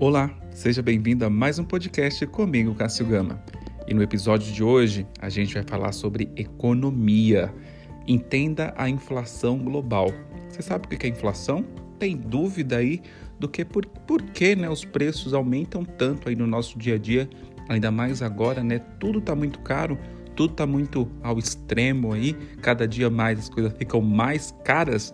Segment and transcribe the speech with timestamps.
[0.00, 3.38] Olá, seja bem-vindo a mais um podcast comigo, Cássio Gama.
[3.86, 7.52] E no episódio de hoje a gente vai falar sobre economia.
[8.08, 10.10] Entenda a inflação global.
[10.48, 11.66] Você sabe o que é inflação?
[11.98, 13.02] Tem dúvida aí
[13.38, 16.98] do que por, por que né, os preços aumentam tanto aí no nosso dia a
[16.98, 17.28] dia,
[17.68, 18.78] ainda mais agora, né?
[18.98, 19.98] Tudo está muito caro,
[20.34, 22.32] tudo está muito ao extremo aí,
[22.62, 25.12] cada dia mais as coisas ficam mais caras.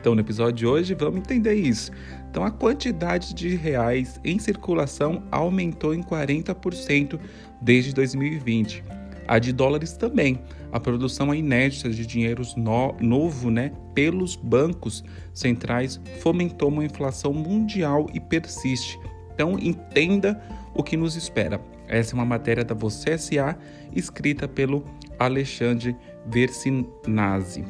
[0.00, 1.90] Então, no episódio de hoje, vamos entender isso.
[2.30, 7.18] Então, a quantidade de reais em circulação aumentou em 40%
[7.60, 8.84] desde 2020.
[9.26, 10.38] A de dólares também.
[10.70, 15.02] A produção inédita de dinheiro no, novo né, pelos bancos
[15.32, 18.98] centrais fomentou uma inflação mundial e persiste.
[19.34, 20.40] Então, entenda
[20.74, 21.60] o que nos espera.
[21.86, 23.56] Essa é uma matéria da Você SA,
[23.94, 24.84] escrita pelo
[25.18, 27.64] Alexandre Versinazzi.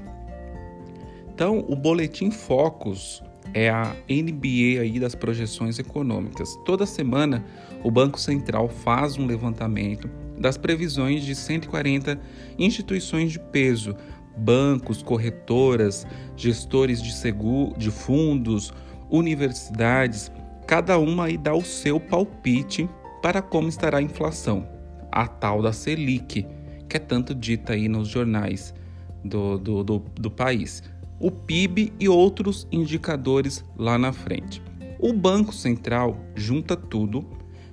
[1.33, 3.23] Então, o Boletim Focus
[3.55, 6.57] é a NBA aí das projeções econômicas.
[6.65, 7.45] Toda semana,
[7.83, 12.19] o Banco Central faz um levantamento das previsões de 140
[12.59, 13.97] instituições de peso,
[14.37, 18.73] bancos, corretoras, gestores de seguro, de fundos,
[19.11, 20.31] universidades,
[20.67, 22.89] cada uma aí dá o seu palpite
[23.23, 24.69] para como estará a inflação,
[25.11, 26.47] a tal da Selic,
[26.89, 28.75] que é tanto dita aí nos jornais
[29.25, 30.83] do, do, do, do país
[31.21, 34.63] o PIB e outros indicadores lá na frente.
[34.99, 37.25] O Banco Central junta tudo,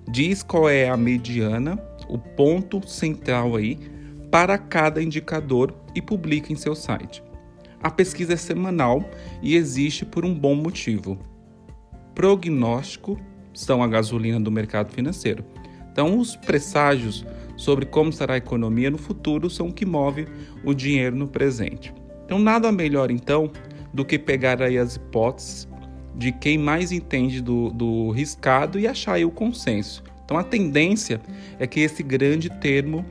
[0.10, 3.78] diz qual é a mediana, o ponto central aí
[4.32, 7.24] para cada indicador e publica em seu site.
[7.82, 9.08] A pesquisa é semanal
[9.42, 11.18] e existe por um bom motivo.
[12.14, 13.20] Prognóstico
[13.54, 15.46] são a gasolina do mercado financeiro.
[15.92, 20.28] Então, os presságios sobre como será a economia no futuro são o que move
[20.64, 21.94] o dinheiro no presente.
[22.26, 23.52] Então, nada melhor então
[23.94, 25.68] do que pegar aí as hipóteses
[26.16, 30.04] de quem mais entende do, do riscado e achar aí o consenso.
[30.24, 31.22] Então, a tendência
[31.60, 33.06] é que esse grande termo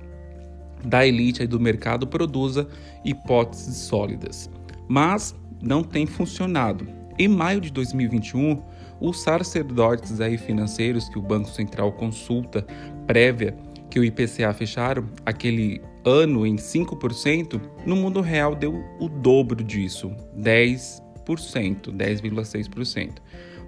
[0.85, 2.69] da elite aí do mercado produza
[3.05, 4.51] hipóteses sólidas,
[4.89, 6.87] mas não tem funcionado.
[7.19, 8.61] Em maio de 2021,
[9.01, 12.67] os sacerdotes aí financeiros que o Banco Central consulta
[13.07, 13.57] prévia
[13.89, 20.13] que o IPCA fecharam, aquele ano em 5%, no mundo real deu o dobro disso,
[20.39, 23.13] 10%, 10,6%.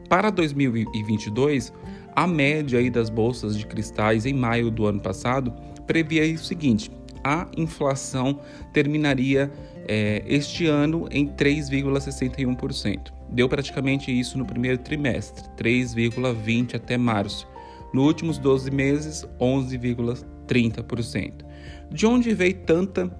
[0.09, 1.73] Para 2022,
[2.15, 5.53] a média aí das bolsas de cristais em maio do ano passado
[5.87, 6.91] previa o seguinte:
[7.25, 8.41] a inflação
[8.73, 9.51] terminaria
[9.89, 13.13] é, este ano em 3,61%.
[13.31, 17.49] Deu praticamente isso no primeiro trimestre, 3,20% até março.
[17.93, 21.46] Nos últimos 12 meses, 11,30%.
[21.91, 23.11] De onde veio tanta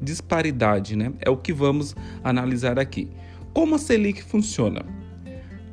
[0.00, 1.12] disparidade, né?
[1.20, 3.10] É o que vamos analisar aqui.
[3.52, 4.84] Como a Selic funciona?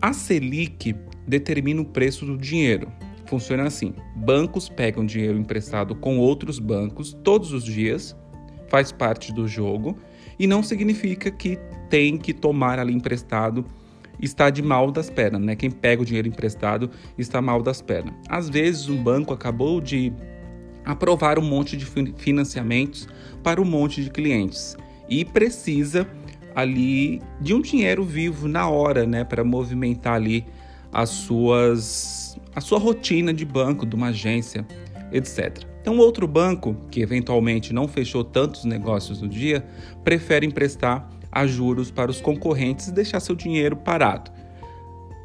[0.02, 0.96] A Selic
[1.28, 2.92] determina o preço do dinheiro.
[3.26, 8.16] Funciona assim: bancos pegam dinheiro emprestado com outros bancos todos os dias,
[8.68, 9.98] faz parte do jogo,
[10.40, 11.60] e não significa que
[11.90, 13.66] tem que tomar ali emprestado
[14.22, 15.56] está de mal das pernas, né?
[15.56, 18.14] Quem pega o dinheiro emprestado está mal das pernas.
[18.28, 20.12] Às vezes um banco acabou de
[20.88, 23.08] aprovar um monte de financiamentos
[23.44, 24.78] para um monte de clientes
[25.10, 26.08] e precisa
[26.56, 30.46] ali de um dinheiro vivo na hora, né, para movimentar ali
[30.92, 34.66] as suas a sua rotina de banco, de uma agência,
[35.12, 35.64] etc.
[35.82, 39.64] Então, outro banco que eventualmente não fechou tantos negócios no dia,
[40.04, 44.32] prefere emprestar a juros para os concorrentes e deixar seu dinheiro parado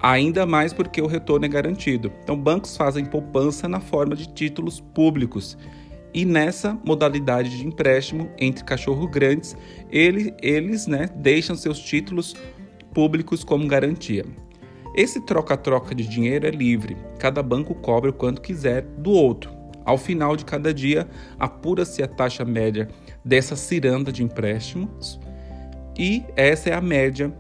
[0.02, 2.12] ainda mais porque o retorno é garantido.
[2.24, 5.56] Então, bancos fazem poupança na forma de títulos públicos.
[6.12, 9.56] E nessa modalidade de empréstimo entre cachorro grandes,
[9.91, 12.34] ele, eles né, deixam seus títulos
[12.92, 14.26] públicos como garantia.
[14.94, 19.50] Esse troca-troca de dinheiro é livre, cada banco cobra o quanto quiser do outro.
[19.86, 21.08] Ao final de cada dia,
[21.38, 22.88] apura-se a taxa média
[23.24, 25.18] dessa ciranda de empréstimos
[25.98, 27.32] e essa é a média,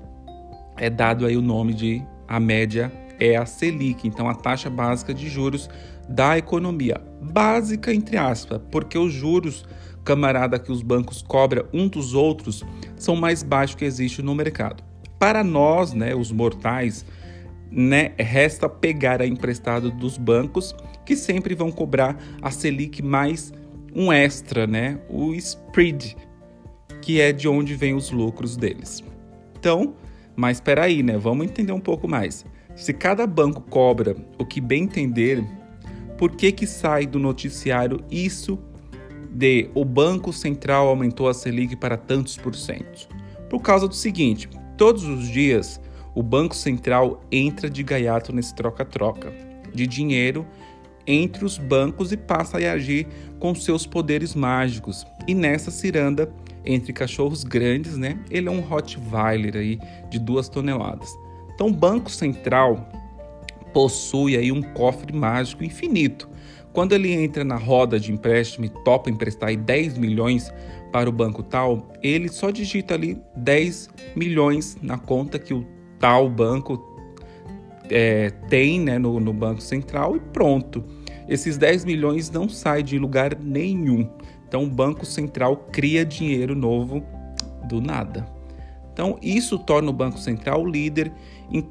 [0.78, 2.02] é dado aí o nome de
[2.32, 2.90] a média
[3.20, 5.68] é a Selic, então a taxa básica de juros
[6.08, 6.98] da economia.
[7.20, 9.66] Básica, entre aspas, porque os juros,
[10.02, 12.64] camarada, que os bancos cobram um dos outros
[12.96, 14.82] são mais baixos que existe no mercado.
[15.18, 17.04] Para nós, né, os mortais,
[17.70, 20.74] né, resta pegar a emprestado dos bancos
[21.04, 23.52] que sempre vão cobrar a Selic mais
[23.94, 26.16] um extra, né, o spread,
[27.02, 29.04] que é de onde vem os lucros deles.
[29.58, 29.94] Então,
[30.36, 31.16] mas espera aí, né?
[31.18, 32.44] Vamos entender um pouco mais.
[32.74, 35.44] Se cada banco cobra o que bem entender,
[36.16, 38.58] por que que sai do noticiário isso
[39.30, 43.08] de o Banco Central aumentou a Selic para tantos por cento?
[43.50, 45.80] Por causa do seguinte, todos os dias
[46.14, 49.32] o Banco Central entra de gaiato nesse troca-troca.
[49.74, 50.46] de dinheiro
[51.06, 53.08] entre os bancos e passa a agir
[53.38, 55.04] com seus poderes mágicos.
[55.26, 56.32] E nessa ciranda
[56.64, 58.18] entre cachorros grandes, né?
[58.30, 59.78] Ele é um Rottweiler aí
[60.10, 61.10] de duas toneladas.
[61.54, 62.88] Então, o Banco Central
[63.72, 66.28] possui aí um cofre mágico infinito.
[66.72, 70.52] Quando ele entra na roda de empréstimo e topa emprestar aí 10 milhões
[70.90, 75.66] para o banco tal, ele só digita ali 10 milhões na conta que o
[75.98, 76.82] tal banco
[77.90, 80.84] é, tem né, no, no Banco Central e pronto.
[81.28, 84.08] Esses 10 milhões não saem de lugar nenhum.
[84.52, 87.02] Então o Banco Central cria dinheiro novo
[87.66, 88.28] do nada.
[88.92, 91.10] Então isso torna o Banco Central líder
[91.50, 91.66] em,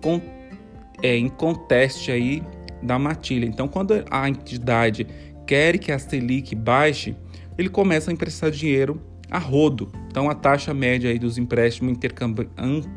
[1.03, 2.41] é, em conteste aí
[2.81, 3.45] da matilha.
[3.45, 5.05] Então quando a entidade
[5.45, 7.15] quer que a Selic baixe,
[7.55, 8.99] ele começa a emprestar dinheiro
[9.29, 9.91] a rodo.
[10.07, 11.95] Então a taxa média aí dos empréstimos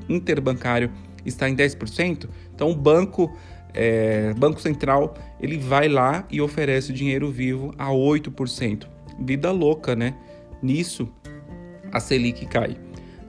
[0.08, 0.90] interbancário
[1.26, 2.26] está em 10%.
[2.54, 3.30] Então o banco
[3.74, 10.14] é, Banco Central ele vai lá e oferece dinheiro vivo a 8% vida louca, né?
[10.62, 11.08] Nisso,
[11.92, 12.76] a Selic cai.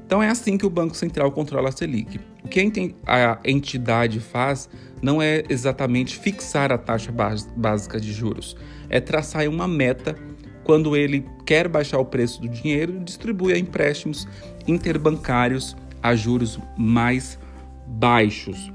[0.05, 2.19] Então é assim que o Banco Central controla a Selic.
[2.43, 4.69] O que a entidade faz
[5.01, 7.11] não é exatamente fixar a taxa
[7.55, 8.55] básica de juros,
[8.89, 10.15] é traçar uma meta
[10.63, 14.27] quando ele quer baixar o preço do dinheiro, distribui a empréstimos
[14.67, 17.37] interbancários a juros mais
[17.87, 18.71] baixos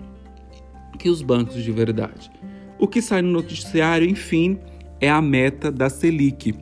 [0.99, 2.31] que os bancos de verdade.
[2.79, 4.59] O que sai no noticiário, enfim,
[5.01, 6.55] é a meta da Selic,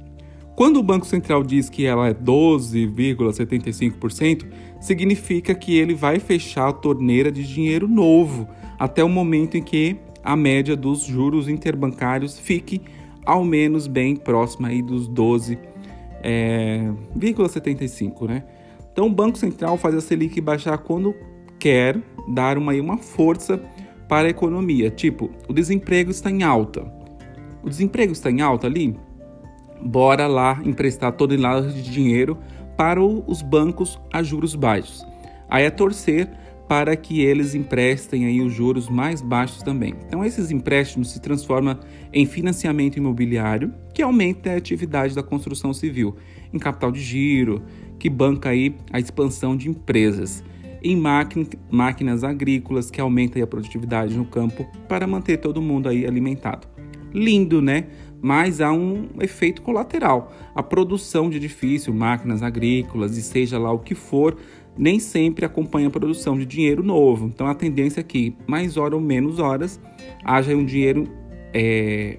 [0.58, 4.44] quando o Banco Central diz que ela é 12,75%,
[4.80, 9.96] significa que ele vai fechar a torneira de dinheiro novo até o momento em que
[10.20, 12.82] a média dos juros interbancários fique
[13.24, 15.58] ao menos bem próxima aí dos 12,75,
[16.24, 16.90] é,
[18.26, 18.42] né?
[18.92, 21.14] Então o Banco Central faz a Selic baixar quando
[21.60, 23.62] quer dar uma, uma força
[24.08, 24.90] para a economia.
[24.90, 26.84] Tipo, o desemprego está em alta.
[27.62, 28.96] O desemprego está em alta ali?
[29.82, 32.38] Bora lá emprestar toneladas de dinheiro
[32.76, 35.04] para os bancos a juros baixos.
[35.48, 36.30] Aí é torcer
[36.68, 39.94] para que eles emprestem aí os juros mais baixos também.
[40.06, 41.78] Então esses empréstimos se transformam
[42.12, 46.16] em financiamento imobiliário, que aumenta a atividade da construção civil,
[46.52, 47.62] em capital de giro,
[47.98, 50.44] que banca aí a expansão de empresas,
[50.82, 50.94] em
[51.70, 56.68] máquinas agrícolas, que aumenta a produtividade no campo para manter todo mundo aí alimentado.
[57.12, 57.86] Lindo, né?
[58.20, 60.32] Mas há um efeito colateral.
[60.54, 64.36] A produção de edifício, máquinas agrícolas e seja lá o que for,
[64.76, 67.26] nem sempre acompanha a produção de dinheiro novo.
[67.26, 69.80] Então a tendência é que, mais hora ou menos horas,
[70.24, 71.04] haja um dinheiro,
[71.52, 72.18] é,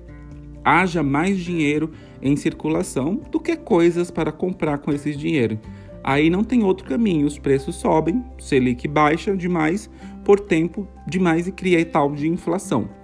[0.63, 1.91] haja mais dinheiro
[2.21, 5.59] em circulação do que coisas para comprar com esse dinheiro.
[6.03, 9.89] Aí não tem outro caminho, os preços sobem, Selic baixa demais
[10.23, 12.98] por tempo demais e cria tal de inflação.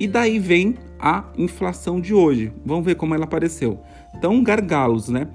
[0.00, 2.50] E daí vem a inflação de hoje.
[2.64, 3.78] Vamos ver como ela apareceu.
[4.16, 5.28] Então, gargalos, né?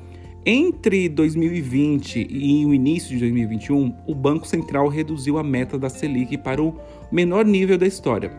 [0.43, 6.35] Entre 2020 e o início de 2021, o Banco Central reduziu a meta da Selic
[6.39, 6.79] para o
[7.11, 8.31] menor nível da história,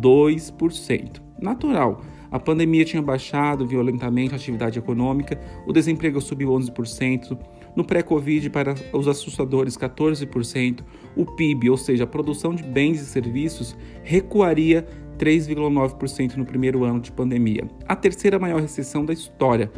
[0.00, 1.22] 2%.
[1.38, 2.02] Natural.
[2.30, 7.38] A pandemia tinha baixado violentamente a atividade econômica, o desemprego subiu 11%,
[7.76, 10.80] no pré-Covid para os assustadores 14%,
[11.16, 14.86] o PIB, ou seja, a produção de bens e serviços, recuaria
[15.18, 17.68] 3,9% no primeiro ano de pandemia.
[17.86, 19.70] A terceira maior recessão da história,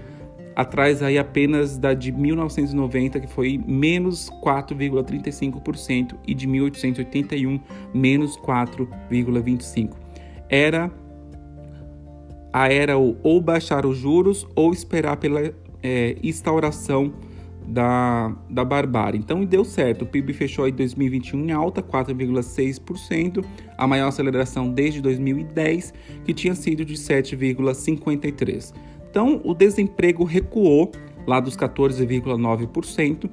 [0.55, 7.61] atrás aí apenas da de 1990, que foi menos 4,35%, e de 1881,
[7.93, 9.93] menos 4,25%.
[10.49, 10.91] Era
[12.53, 15.53] a era ou baixar os juros ou esperar pela
[15.83, 17.13] é, instauração
[17.67, 19.19] da, da barbárie.
[19.19, 20.03] Então deu certo.
[20.03, 23.45] O PIB fechou em 2021 em alta, 4,6%,
[23.77, 25.93] a maior aceleração desde 2010,
[26.25, 28.75] que tinha sido de 7,53%.
[29.11, 30.93] Então o desemprego recuou
[31.27, 33.29] lá dos 14,9%,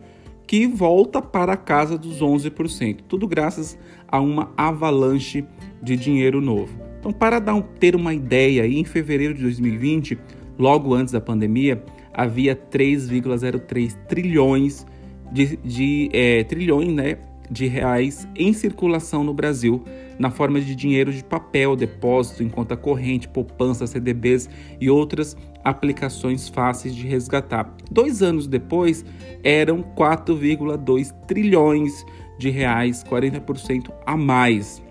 [0.47, 3.01] que volta para a casa dos 11%.
[3.07, 5.45] Tudo graças a uma avalanche
[5.81, 6.73] de dinheiro novo.
[6.99, 10.17] Então, para dar ter uma ideia, em fevereiro de 2020,
[10.57, 14.85] logo antes da pandemia, havia 3,03 trilhões
[15.31, 17.17] de, de é, trilhões, né,
[17.49, 19.83] de reais em circulação no Brasil
[20.17, 26.47] na forma de dinheiro de papel, depósito em conta corrente, poupança, CDBs e outras aplicações
[26.49, 27.73] fáceis de resgatar.
[27.91, 29.03] Dois anos depois,
[29.43, 32.05] eram 4,2 trilhões
[32.37, 34.81] de reais, 40% a mais.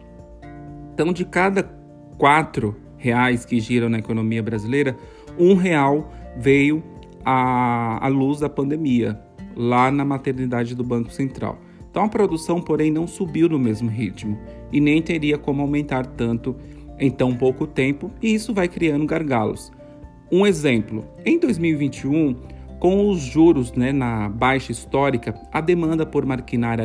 [0.94, 1.62] Então, de cada
[2.18, 4.96] quatro reais que giram na economia brasileira,
[5.38, 6.82] um real veio
[7.24, 9.20] a, a luz da pandemia,
[9.56, 11.58] lá na maternidade do Banco Central.
[11.90, 14.38] Então a produção, porém, não subiu no mesmo ritmo
[14.72, 16.56] e nem teria como aumentar tanto
[16.98, 19.70] em tão pouco tempo e isso vai criando gargalos.
[20.30, 22.34] Um exemplo: em 2021,
[22.80, 26.84] com os juros né, na baixa histórica, a demanda por maquinária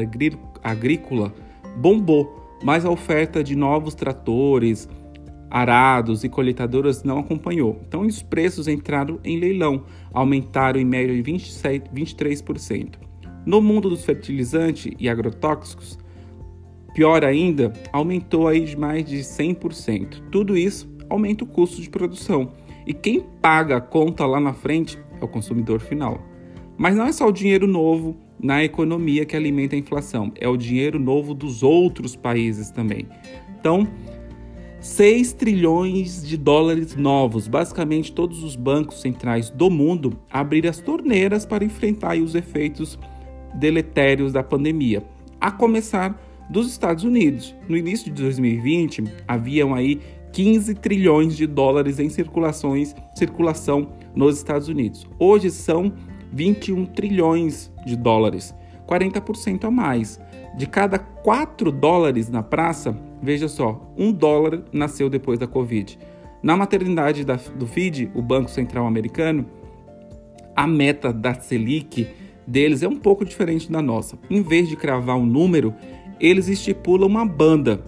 [0.64, 1.34] agrícola
[1.78, 4.90] bombou, mas a oferta de novos tratores,
[5.50, 7.82] arados e colheitadoras não acompanhou.
[7.88, 12.96] Então, os preços entraram em leilão, aumentaram em média de 27, 23%.
[13.46, 15.98] No mundo dos fertilizantes e agrotóxicos,
[16.94, 20.30] pior ainda, aumentou aí de mais de 100%.
[20.32, 22.52] Tudo isso aumenta o custo de produção.
[22.86, 26.22] E quem paga a conta lá na frente é o consumidor final.
[26.78, 30.56] Mas não é só o dinheiro novo na economia que alimenta a inflação, é o
[30.56, 33.08] dinheiro novo dos outros países também.
[33.60, 33.88] Então,
[34.88, 37.48] 6 trilhões de dólares novos.
[37.48, 42.98] Basicamente, todos os bancos centrais do mundo abriram as torneiras para enfrentar os efeitos
[43.54, 45.04] deletérios da pandemia.
[45.42, 47.54] A começar dos Estados Unidos.
[47.68, 50.00] No início de 2020, haviam aí
[50.32, 55.06] 15 trilhões de dólares em circulações, circulação nos Estados Unidos.
[55.20, 55.92] Hoje são
[56.32, 58.56] 21 trilhões de dólares,
[58.88, 60.18] 40% a mais.
[60.58, 65.98] De cada 4 dólares na praça, veja só, 1 dólar nasceu depois da Covid.
[66.42, 69.46] Na maternidade da, do FID, o Banco Central Americano,
[70.56, 72.08] a meta da Selic
[72.46, 74.18] deles é um pouco diferente da nossa.
[74.30, 75.74] Em vez de cravar um número,
[76.20, 77.84] eles estipulam uma banda.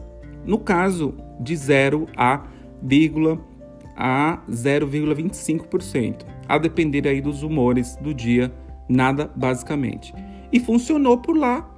[0.45, 2.43] No caso, de 0 a,
[3.95, 8.51] a 0,25%, a depender aí dos humores do dia,
[8.87, 10.13] nada basicamente.
[10.51, 11.69] E funcionou por lá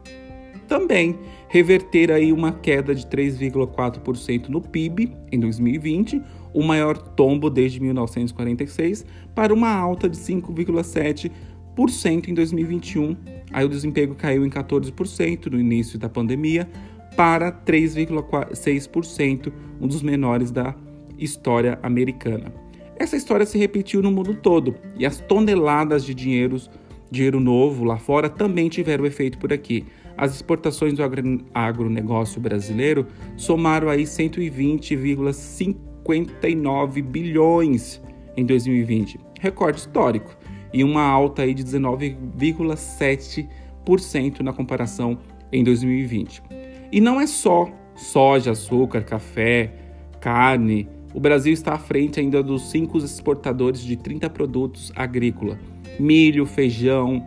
[0.71, 6.21] também reverter aí uma queda de 3,4% no PIB em 2020,
[6.53, 13.17] o maior tombo desde 1946, para uma alta de 5,7% em 2021.
[13.51, 16.69] Aí o desemprego caiu em 14% no início da pandemia
[17.17, 19.51] para 3,6%,
[19.81, 20.73] um dos menores da
[21.19, 22.53] história americana.
[22.95, 26.71] Essa história se repetiu no mundo todo e as toneladas de dinheiros,
[27.11, 29.85] dinheiro novo lá fora também tiveram efeito por aqui
[30.21, 31.03] as exportações do
[31.51, 37.99] agronegócio brasileiro somaram aí 120,59 bilhões
[38.37, 40.37] em 2020, recorde histórico,
[40.71, 45.17] e uma alta aí de 19,7% na comparação
[45.51, 46.43] em 2020.
[46.91, 49.73] E não é só soja, açúcar, café,
[50.19, 50.87] carne.
[51.15, 55.57] O Brasil está à frente ainda dos cinco exportadores de 30 produtos agrícolas:
[55.99, 57.25] milho, feijão,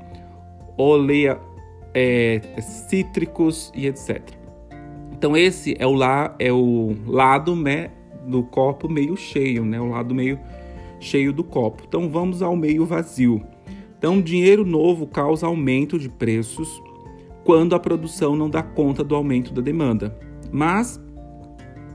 [0.77, 1.41] oleia,
[1.95, 4.21] é, cítricos e etc.
[5.13, 7.91] Então esse é o, la, é o lado né,
[8.27, 10.39] do copo meio cheio, né, o lado meio
[10.99, 11.85] cheio do copo.
[11.87, 13.43] Então vamos ao meio vazio.
[13.97, 16.83] Então dinheiro novo causa aumento de preços
[17.45, 20.19] quando a produção não dá conta do aumento da demanda.
[20.51, 21.01] Mas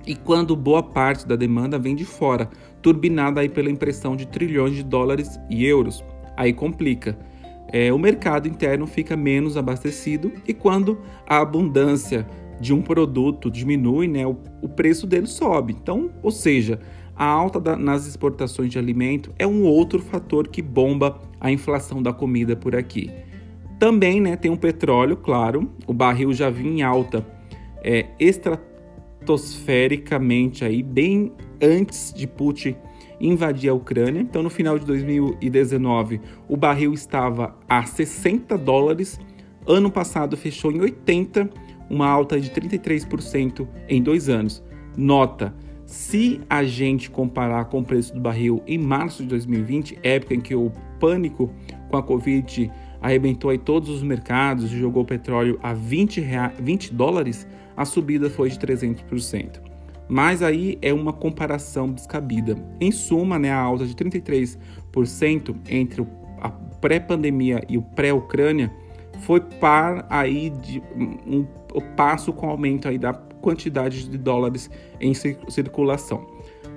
[0.07, 2.49] e quando boa parte da demanda vem de fora,
[2.81, 6.03] turbinada aí pela impressão de trilhões de dólares e euros,
[6.35, 7.15] aí complica
[7.71, 10.97] é, o mercado interno fica menos abastecido e quando
[11.27, 12.25] a abundância
[12.59, 15.77] de um produto diminui, né, o, o preço dele sobe.
[15.79, 16.81] Então, ou seja,
[17.15, 22.01] a alta da, nas exportações de alimento é um outro fator que bomba a inflação
[22.01, 23.11] da comida por aqui.
[23.77, 27.23] Também né, tem o petróleo, claro, o barril já vinha em alta
[27.81, 32.75] é, estratosfericamente aí, bem antes de Putin
[33.19, 34.21] invadir a Ucrânia.
[34.21, 39.19] Então, no final de 2019, o barril estava a 60 dólares.
[39.67, 41.49] Ano passado fechou em 80,
[41.89, 44.63] uma alta de 33% em dois anos.
[44.97, 45.53] Nota:
[45.85, 50.41] se a gente comparar com o preço do barril em março de 2020, época em
[50.41, 51.51] que o pânico
[51.89, 52.71] com a Covid
[53.01, 56.21] arrebentou aí todos os mercados e jogou o petróleo a 20,
[56.61, 57.47] 20 dólares,
[57.77, 59.68] a subida foi de 300%
[60.09, 62.57] mas aí é uma comparação descabida.
[62.81, 66.05] Em suma, né, a alta de 33% entre
[66.41, 68.73] a pré-pandemia e o pré-Ucrânia
[69.21, 74.69] foi par aí de um, um passo com o aumento aí da quantidade de dólares
[74.99, 76.25] em circulação.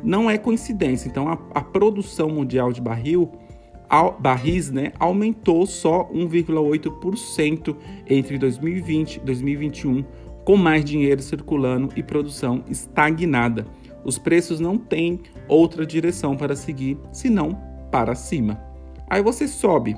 [0.03, 3.31] Não é coincidência, então a, a produção mundial de barril
[4.19, 7.77] barris né, aumentou só 1,8%
[8.09, 10.05] entre 2020 e 2021
[10.45, 13.67] com mais dinheiro circulando e produção estagnada.
[14.05, 17.59] Os preços não têm outra direção para seguir senão
[17.91, 18.61] para cima.
[19.09, 19.97] Aí você sobe.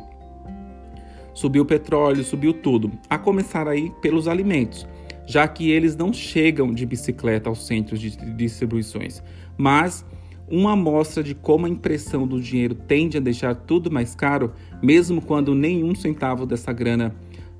[1.33, 2.93] Subiu o petróleo, subiu tudo.
[3.09, 4.87] A começar aí pelos alimentos,
[5.27, 9.23] já que eles não chegam de bicicleta aos centros de distribuições,
[9.57, 10.05] mas
[10.49, 15.23] uma amostra de como a impressão do dinheiro tende a deixar tudo mais caro, mesmo
[15.23, 17.15] quando nenhum centavo dessa grana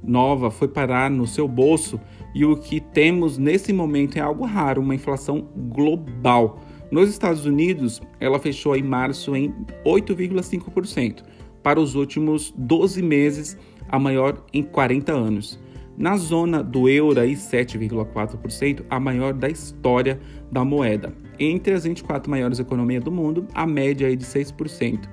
[0.07, 2.01] nova foi parar no seu bolso,
[2.35, 6.61] e o que temos nesse momento é algo raro, uma inflação global.
[6.91, 11.23] Nos Estados Unidos, ela fechou em março em 8,5%,
[11.63, 13.57] para os últimos 12 meses,
[13.89, 15.59] a maior em 40 anos.
[15.97, 20.21] Na zona do euro, aí 7,4%, a maior da história
[20.51, 21.15] da moeda.
[21.39, 25.09] Entre as 24 maiores economias do mundo, a média é de 6%,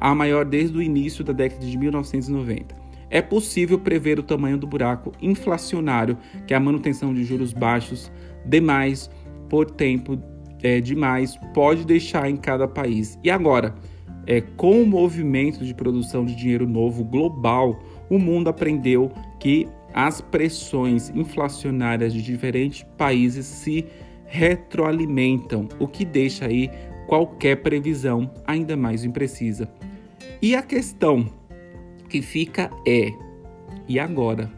[0.00, 2.81] a maior desde o início da década de 1990.
[3.12, 6.16] É possível prever o tamanho do buraco inflacionário
[6.46, 8.10] que a manutenção de juros baixos
[8.46, 9.10] demais
[9.50, 10.18] por tempo
[10.62, 13.18] é, demais pode deixar em cada país.
[13.22, 13.74] E agora,
[14.26, 17.78] é, com o movimento de produção de dinheiro novo global,
[18.08, 23.84] o mundo aprendeu que as pressões inflacionárias de diferentes países se
[24.24, 26.70] retroalimentam, o que deixa aí
[27.06, 29.68] qualquer previsão ainda mais imprecisa.
[30.40, 31.26] E a questão
[32.12, 33.10] que fica é:
[33.88, 34.52] e agora?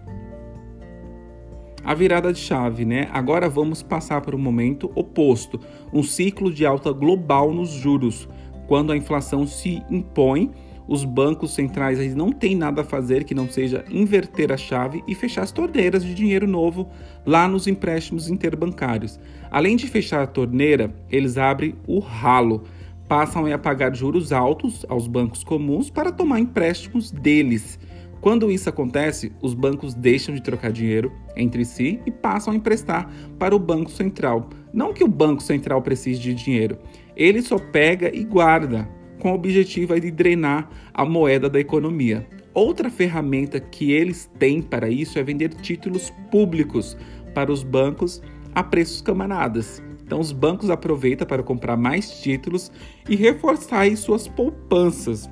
[1.84, 3.08] A virada de chave, né?
[3.12, 5.61] Agora vamos passar para o momento oposto,
[5.92, 8.28] um ciclo de alta global nos juros,
[8.66, 10.50] quando a inflação se impõe
[10.87, 15.02] os bancos centrais eles não têm nada a fazer que não seja inverter a chave
[15.08, 16.90] e fechar as torneiras de dinheiro novo
[17.25, 19.18] lá nos empréstimos interbancários.
[19.50, 22.64] Além de fechar a torneira, eles abrem o ralo,
[23.08, 27.78] passam a pagar juros altos aos bancos comuns para tomar empréstimos deles.
[28.20, 33.11] Quando isso acontece, os bancos deixam de trocar dinheiro entre si e passam a emprestar
[33.38, 34.49] para o Banco Central.
[34.73, 36.78] Não que o Banco Central precise de dinheiro,
[37.14, 38.88] ele só pega e guarda
[39.20, 42.26] com o objetivo de drenar a moeda da economia.
[42.54, 46.96] Outra ferramenta que eles têm para isso é vender títulos públicos
[47.34, 48.23] para os bancos
[48.54, 49.82] a preços camaradas.
[50.04, 52.70] Então, os bancos aproveitam para comprar mais títulos
[53.08, 55.28] e reforçar suas poupanças.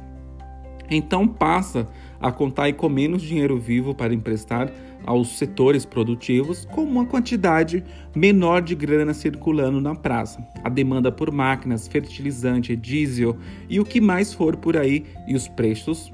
[0.91, 1.89] Então, passa
[2.21, 4.73] a contar com menos dinheiro vivo para emprestar
[5.05, 10.47] aos setores produtivos, com uma quantidade menor de grana circulando na praça.
[10.63, 13.37] A demanda por máquinas, fertilizante, diesel
[13.69, 16.13] e o que mais for por aí e os preços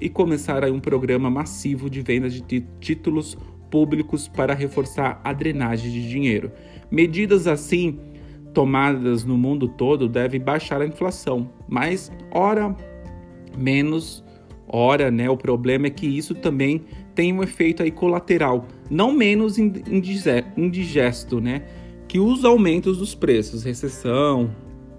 [0.01, 3.37] e começar um programa massivo de vendas de títulos
[3.71, 6.51] públicos para reforçar a drenagem de dinheiro.
[6.91, 8.01] Medidas assim
[8.53, 12.75] tomadas no mundo todo devem baixar a inflação, mas ora
[13.57, 14.25] menos
[14.67, 15.31] ora, né?
[15.31, 16.83] O problema é que isso também
[17.15, 21.63] tem um efeito aí colateral, não menos indigesto, né?
[22.09, 24.51] Que os aumentos dos preços, recessão,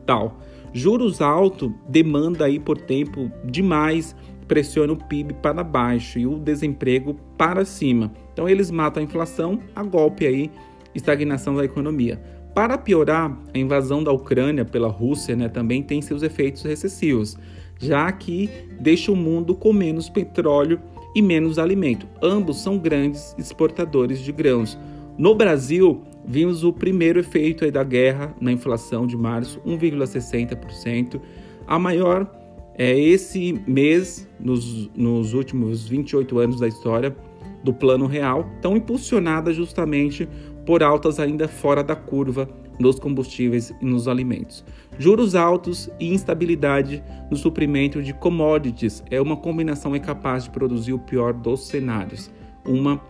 [0.06, 0.40] tal.
[0.72, 4.16] Juros altos demanda aí por tempo demais,
[4.48, 8.12] pressiona o PIB para baixo e o desemprego para cima.
[8.32, 10.52] Então eles matam a inflação a golpe aí,
[10.94, 12.22] estagnação da economia.
[12.54, 17.38] Para piorar, a invasão da Ucrânia pela Rússia né, também tem seus efeitos recessivos,
[17.80, 20.80] já que deixa o mundo com menos petróleo
[21.16, 22.08] e menos alimento.
[22.22, 24.78] Ambos são grandes exportadores de grãos.
[25.18, 31.20] No Brasil, vimos o primeiro efeito da guerra na inflação de março, 1,60%.
[31.66, 32.30] A maior
[32.78, 37.16] é esse mês, nos, nos últimos 28 anos da história
[37.64, 40.28] do Plano Real, tão impulsionada justamente
[40.66, 44.64] por altas ainda fora da curva nos combustíveis e nos alimentos.
[44.98, 51.00] Juros altos e instabilidade no suprimento de commodities é uma combinação incapaz de produzir o
[51.00, 52.32] pior dos cenários,
[52.66, 53.02] uma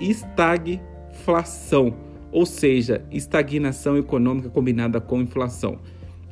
[0.00, 1.94] estagflação
[2.34, 5.78] ou seja, estagnação econômica combinada com inflação.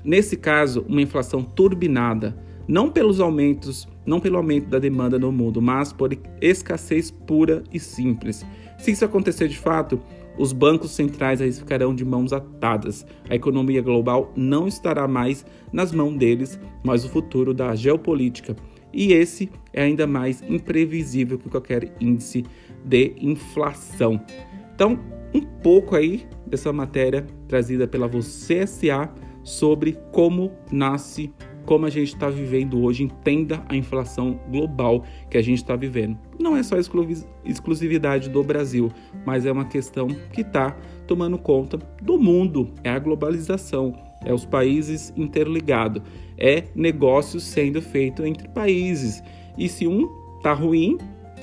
[0.04, 2.36] Nesse caso, uma inflação turbinada,
[2.66, 6.10] não pelos aumentos, não pelo aumento da demanda no mundo, mas por
[6.40, 8.44] escassez pura e simples.
[8.78, 10.00] Se isso acontecer de fato,
[10.36, 13.06] os bancos centrais aí ficarão de mãos atadas.
[13.30, 18.56] A economia global não estará mais nas mãos deles, mas o futuro da geopolítica.
[18.92, 22.44] E esse é ainda mais imprevisível que qualquer índice
[22.84, 24.20] de inflação.
[24.74, 24.98] Então,
[25.34, 31.32] um pouco aí dessa matéria trazida pela Você SA sobre como nasce,
[31.64, 33.04] como a gente está vivendo hoje.
[33.04, 36.18] Entenda a inflação global que a gente está vivendo.
[36.38, 36.76] Não é só
[37.44, 38.90] exclusividade do Brasil,
[39.24, 42.70] mas é uma questão que está tomando conta do mundo.
[42.84, 43.94] É a globalização.
[44.24, 46.00] é os países interligados,
[46.38, 49.20] é negócios sendo feito entre países.
[49.58, 50.08] E se um
[50.42, 50.96] tá ruim,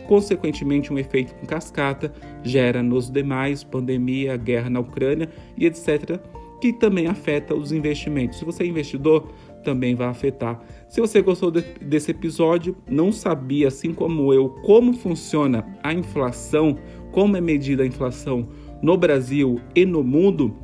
[0.10, 6.20] consequentemente um efeito com cascata gera nos demais pandemia, guerra na Ucrânia e etc,
[6.60, 8.40] que também afeta os investimentos.
[8.40, 9.32] Se você é investidor,
[9.64, 10.60] também vai afetar.
[10.88, 16.76] Se você gostou de, desse episódio, não sabia, assim como eu, como funciona a inflação,
[17.12, 18.50] como é medida a inflação
[18.82, 20.56] no Brasil e no mundo,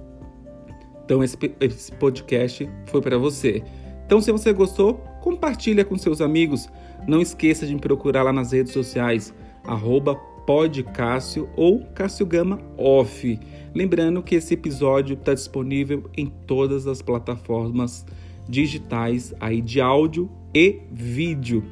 [1.05, 3.61] então esse, esse podcast foi para você.
[4.07, 6.67] Então, se você gostou, compartilha com seus amigos.
[7.07, 10.15] Não esqueça de me procurar lá nas redes sociais, arroba
[10.45, 13.39] podcássio ou Cássio Gama Off.
[13.73, 18.05] Lembrando que esse episódio está disponível em todas as plataformas
[18.47, 21.63] digitais aí de áudio e vídeo.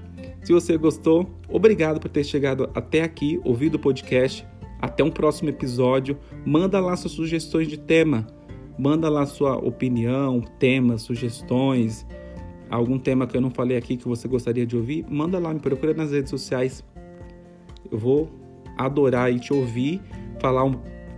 [0.43, 4.45] Se você gostou, obrigado por ter chegado até aqui, ouvido o podcast.
[4.81, 6.17] Até um próximo episódio.
[6.45, 8.27] Manda lá suas sugestões de tema.
[8.77, 12.05] Manda lá sua opinião, temas, sugestões,
[12.75, 15.05] algum tema que eu não falei aqui que você gostaria de ouvir.
[15.09, 16.83] Manda lá, me procura nas redes sociais.
[17.91, 18.29] Eu vou
[18.77, 20.01] adorar e te ouvir,
[20.39, 20.63] falar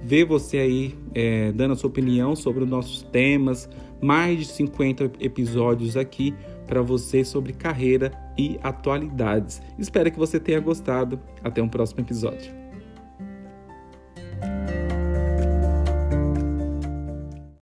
[0.04, 3.70] ver você aí é, dando a sua opinião sobre os nossos temas,
[4.02, 6.36] mais de 50 episódios aqui
[6.68, 9.62] para você sobre carreira e atualidades.
[9.80, 11.20] Espero que você tenha gostado.
[11.44, 12.65] Até um próximo episódio.